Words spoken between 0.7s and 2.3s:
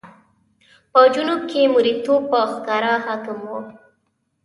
په جنوب کې مریتوب